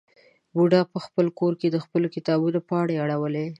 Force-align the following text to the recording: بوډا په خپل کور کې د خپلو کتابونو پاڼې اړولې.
بوډا 0.55 0.81
په 0.91 0.97
خپل 1.05 1.25
کور 1.39 1.53
کې 1.61 1.67
د 1.71 1.77
خپلو 1.85 2.07
کتابونو 2.15 2.59
پاڼې 2.69 2.95
اړولې. 3.03 3.45